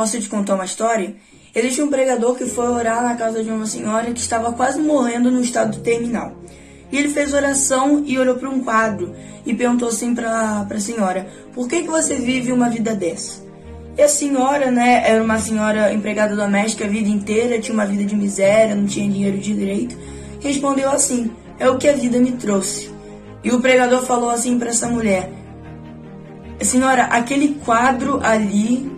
Posso 0.00 0.18
te 0.18 0.30
contar 0.30 0.54
uma 0.54 0.64
história? 0.64 1.14
Existe 1.54 1.82
um 1.82 1.90
pregador 1.90 2.34
que 2.34 2.46
foi 2.46 2.66
orar 2.68 3.02
na 3.02 3.16
casa 3.16 3.44
de 3.44 3.50
uma 3.50 3.66
senhora 3.66 4.10
que 4.12 4.18
estava 4.18 4.50
quase 4.50 4.80
morrendo 4.80 5.30
no 5.30 5.42
estado 5.42 5.80
terminal. 5.80 6.32
E 6.90 6.96
ele 6.96 7.10
fez 7.10 7.34
oração 7.34 8.02
e 8.06 8.18
olhou 8.18 8.36
para 8.36 8.48
um 8.48 8.64
quadro 8.64 9.14
e 9.44 9.52
perguntou 9.52 9.88
assim 9.88 10.14
para 10.14 10.66
a 10.70 10.80
senhora: 10.80 11.28
Por 11.52 11.68
que, 11.68 11.82
que 11.82 11.88
você 11.88 12.14
vive 12.14 12.50
uma 12.50 12.70
vida 12.70 12.94
dessa? 12.94 13.42
E 13.94 14.00
a 14.00 14.08
senhora, 14.08 14.70
né, 14.70 15.02
era 15.04 15.22
uma 15.22 15.38
senhora 15.38 15.92
empregada 15.92 16.34
doméstica 16.34 16.86
a 16.86 16.88
vida 16.88 17.10
inteira, 17.10 17.60
tinha 17.60 17.74
uma 17.74 17.84
vida 17.84 18.02
de 18.02 18.16
miséria, 18.16 18.74
não 18.74 18.86
tinha 18.86 19.06
dinheiro 19.06 19.36
de 19.36 19.52
direito. 19.52 19.98
Respondeu 20.40 20.90
assim: 20.90 21.30
É 21.58 21.68
o 21.68 21.76
que 21.76 21.86
a 21.86 21.92
vida 21.92 22.18
me 22.18 22.32
trouxe. 22.32 22.90
E 23.44 23.50
o 23.50 23.60
pregador 23.60 24.02
falou 24.06 24.30
assim 24.30 24.58
para 24.58 24.70
essa 24.70 24.88
mulher: 24.88 25.30
Senhora, 26.62 27.02
aquele 27.02 27.56
quadro 27.66 28.18
ali 28.22 28.89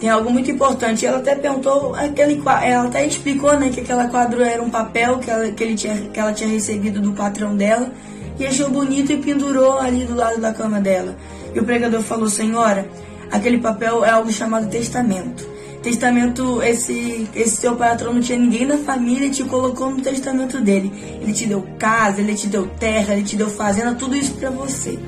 tem 0.00 0.08
algo 0.08 0.30
muito 0.30 0.50
importante. 0.50 1.04
Ela 1.04 1.18
até 1.18 1.34
perguntou, 1.34 1.94
aquele, 1.94 2.40
ela 2.62 2.88
até 2.88 3.06
explicou 3.06 3.58
né, 3.58 3.70
que 3.70 3.80
aquele 3.80 4.08
quadro 4.08 4.42
era 4.42 4.62
um 4.62 4.70
papel 4.70 5.18
que 5.18 5.30
ela, 5.30 5.50
que, 5.50 5.62
ele 5.62 5.74
tinha, 5.74 5.96
que 5.96 6.18
ela 6.18 6.32
tinha 6.32 6.48
recebido 6.48 7.00
do 7.00 7.12
patrão 7.12 7.56
dela 7.56 7.90
e 8.38 8.46
achou 8.46 8.70
bonito 8.70 9.12
e 9.12 9.16
pendurou 9.16 9.78
ali 9.78 10.04
do 10.04 10.14
lado 10.14 10.40
da 10.40 10.52
cama 10.52 10.80
dela. 10.80 11.16
E 11.54 11.58
o 11.58 11.64
pregador 11.64 12.02
falou, 12.02 12.28
senhora, 12.28 12.88
aquele 13.30 13.58
papel 13.58 14.04
é 14.04 14.10
algo 14.10 14.30
chamado 14.30 14.68
testamento. 14.68 15.58
Testamento, 15.82 16.60
esse, 16.62 17.28
esse 17.34 17.56
seu 17.56 17.76
patrão 17.76 18.12
não 18.12 18.20
tinha 18.20 18.38
ninguém 18.38 18.66
na 18.66 18.78
família 18.78 19.26
e 19.26 19.30
te 19.30 19.44
colocou 19.44 19.90
no 19.90 20.00
testamento 20.00 20.60
dele. 20.60 20.92
Ele 21.20 21.32
te 21.32 21.46
deu 21.46 21.64
casa, 21.78 22.20
ele 22.20 22.34
te 22.34 22.48
deu 22.48 22.66
terra, 22.66 23.14
ele 23.14 23.22
te 23.22 23.36
deu 23.36 23.48
fazenda, 23.48 23.94
tudo 23.94 24.16
isso 24.16 24.34
para 24.34 24.50
você. 24.50 24.98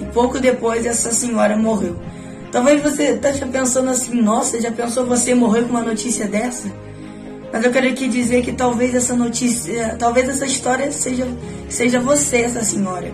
E 0.00 0.04
pouco 0.12 0.38
depois 0.38 0.86
essa 0.86 1.12
senhora 1.12 1.56
morreu. 1.56 1.96
Talvez 2.50 2.82
você 2.82 3.10
esteja 3.10 3.46
pensando 3.46 3.90
assim, 3.90 4.20
nossa, 4.22 4.60
já 4.60 4.72
pensou 4.72 5.04
você 5.04 5.34
morrer 5.34 5.62
com 5.62 5.70
uma 5.70 5.82
notícia 5.82 6.26
dessa? 6.26 6.70
Mas 7.52 7.64
eu 7.64 7.70
quero 7.70 7.88
aqui 7.88 8.08
dizer 8.08 8.42
que 8.42 8.52
talvez 8.52 8.94
essa 8.94 9.14
notícia, 9.14 9.96
talvez 9.98 10.28
essa 10.28 10.46
história 10.46 10.90
seja, 10.92 11.26
seja 11.68 12.00
você, 12.00 12.38
essa 12.38 12.62
senhora. 12.64 13.12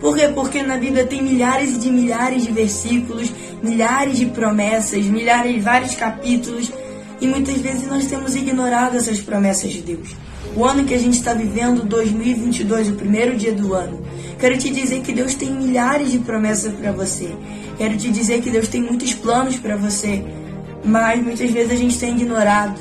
Por 0.00 0.16
quê? 0.16 0.28
Porque 0.34 0.62
na 0.62 0.76
Bíblia 0.76 1.06
tem 1.06 1.22
milhares 1.22 1.78
de 1.78 1.90
milhares 1.90 2.44
de 2.44 2.52
versículos, 2.52 3.30
milhares 3.62 4.18
de 4.18 4.26
promessas, 4.26 5.04
milhares 5.04 5.62
vários 5.62 5.94
capítulos, 5.94 6.72
e 7.20 7.26
muitas 7.26 7.58
vezes 7.58 7.86
nós 7.86 8.06
temos 8.06 8.34
ignorado 8.34 8.96
essas 8.96 9.20
promessas 9.20 9.70
de 9.70 9.82
Deus. 9.82 10.16
O 10.56 10.64
ano 10.64 10.84
que 10.84 10.94
a 10.94 10.98
gente 10.98 11.14
está 11.14 11.34
vivendo, 11.34 11.84
2022, 11.84 12.88
o 12.88 12.94
primeiro 12.94 13.36
dia 13.36 13.52
do 13.52 13.74
ano, 13.74 14.02
quero 14.40 14.58
te 14.58 14.70
dizer 14.70 15.02
que 15.02 15.12
Deus 15.12 15.34
tem 15.34 15.50
milhares 15.50 16.10
de 16.10 16.18
promessas 16.18 16.72
para 16.72 16.90
você. 16.92 17.30
Quero 17.76 17.96
te 17.96 18.10
dizer 18.10 18.40
que 18.40 18.50
Deus 18.50 18.68
tem 18.68 18.82
muitos 18.82 19.14
planos 19.14 19.56
para 19.56 19.76
você, 19.76 20.24
mas 20.84 21.22
muitas 21.22 21.50
vezes 21.50 21.70
a 21.70 21.76
gente 21.76 21.98
tem 21.98 22.16
ignorado. 22.16 22.80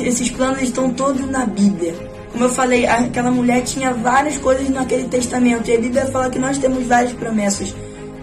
Esses 0.00 0.30
planos 0.30 0.62
estão 0.62 0.90
todos 0.92 1.28
na 1.28 1.44
Bíblia. 1.44 1.94
Como 2.32 2.44
eu 2.44 2.48
falei, 2.48 2.86
aquela 2.86 3.30
mulher 3.30 3.62
tinha 3.62 3.92
várias 3.92 4.38
coisas 4.38 4.68
naquele 4.70 5.08
testamento, 5.08 5.68
e 5.68 5.76
a 5.76 5.80
Bíblia 5.80 6.06
fala 6.06 6.30
que 6.30 6.38
nós 6.38 6.58
temos 6.58 6.86
várias 6.86 7.12
promessas 7.12 7.74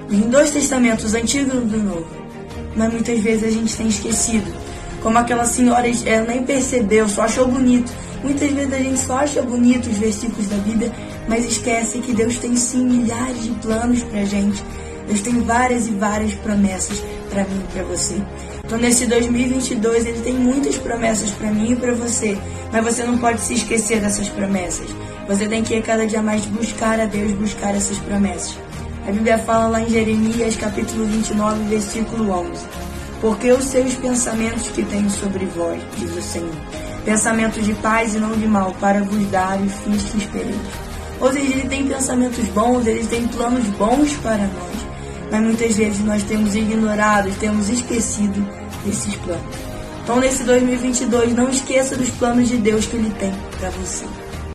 em 0.09 0.21
dois 0.21 0.51
testamentos, 0.51 1.13
o 1.13 1.17
Antigo 1.17 1.51
e 1.53 1.57
o 1.57 1.83
Novo. 1.83 2.07
Mas 2.75 2.93
muitas 2.93 3.19
vezes 3.19 3.43
a 3.43 3.51
gente 3.51 3.75
tem 3.75 3.87
esquecido. 3.87 4.49
Como 5.03 5.17
aquela 5.17 5.45
senhora, 5.45 5.85
ela 6.05 6.25
nem 6.25 6.43
percebeu, 6.43 7.09
só 7.09 7.23
achou 7.23 7.47
bonito. 7.47 7.91
Muitas 8.23 8.49
vezes 8.49 8.73
a 8.73 8.77
gente 8.77 8.99
só 8.99 9.17
acha 9.17 9.41
bonito 9.41 9.89
os 9.89 9.97
versículos 9.97 10.47
da 10.47 10.55
Bíblia, 10.57 10.91
mas 11.28 11.45
esquece 11.45 12.00
que 12.00 12.14
Deus 12.14 12.38
tem 12.38 12.56
sim 12.56 12.83
milhares 12.83 13.44
de 13.44 13.52
planos 13.52 14.03
pra 14.03 14.23
gente 14.25 14.64
Deus 15.08 15.22
tem 15.22 15.42
várias 15.42 15.88
e 15.88 15.92
várias 15.92 16.33
promessas 16.33 17.02
para 17.30 17.45
mim 17.45 17.64
e 17.64 17.73
para 17.73 17.83
você. 17.83 18.22
Então, 18.66 18.78
nesse 18.78 19.06
2022, 19.06 20.05
Ele 20.05 20.20
tem 20.20 20.33
muitas 20.33 20.78
promessas 20.78 21.31
para 21.31 21.50
mim 21.50 21.72
e 21.72 21.75
para 21.78 21.94
você, 21.94 22.38
mas 22.72 22.83
você 22.83 23.03
não 23.03 23.17
pode 23.17 23.39
se 23.39 23.53
esquecer 23.53 24.02
dessas 24.02 24.28
promessas. 24.28 24.88
Você 25.25 25.48
tem 25.48 25.64
que 25.64 25.81
cada 25.81 26.05
dia 26.05 26.22
mais 26.22 26.45
buscar 26.45 26.99
a 26.99 27.05
Deus, 27.05 27.32
buscar 27.32 27.73
essas 27.73 27.98
promessas. 27.99 28.58
A 29.08 29.11
Bíblia 29.11 29.37
fala 29.37 29.67
lá 29.67 29.82
em 29.82 29.89
Jeremias, 29.89 30.58
capítulo 30.58 31.05
29, 31.05 31.64
versículo 31.70 32.30
11: 32.30 32.61
Porque 33.21 33.48
eu 33.48 33.61
sei 33.61 33.83
os 33.83 33.95
pensamentos 33.95 34.67
que 34.67 34.83
tenho 34.83 35.10
sobre 35.10 35.45
vós, 35.45 35.82
diz 35.98 36.14
o 36.17 36.21
Senhor, 36.21 36.52
pensamentos 37.05 37.64
de 37.64 37.73
paz 37.76 38.14
e 38.14 38.17
não 38.17 38.33
de 38.33 38.45
mal, 38.45 38.76
para 38.82 39.02
vos 39.02 39.26
dar 39.32 39.58
os 39.61 39.71
fins 39.71 40.04
que 40.04 40.17
espereis. 40.17 40.87
Ou 41.20 41.32
seja, 41.32 41.54
Ele 41.54 41.67
tem 41.67 41.88
pensamentos 41.88 42.48
bons, 42.50 42.86
Ele 42.86 43.05
tem 43.08 43.28
planos 43.28 43.66
bons 43.78 44.14
para 44.17 44.48
nós 44.48 44.88
mas 45.32 45.42
muitas 45.42 45.76
vezes 45.76 46.00
nós 46.04 46.23
temos 46.23 46.55
ignorado, 46.55 47.30
temos 47.39 47.70
esquecido 47.70 48.48
desses 48.86 49.14
planos. 49.17 49.44
Então, 50.04 50.20
nesse 50.20 50.44
2022, 50.44 51.33
não 51.33 51.50
esqueça 51.50 51.95
dos 51.95 52.10
planos 52.11 52.48
de 52.48 52.58
Deus 52.58 52.86
que 52.86 52.95
Ele 52.95 53.14
tem 53.20 53.33
para 53.60 53.70
você. 53.72 54.05